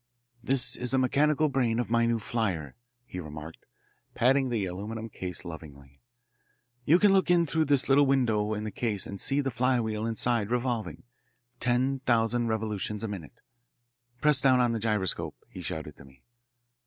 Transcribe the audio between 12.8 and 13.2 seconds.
a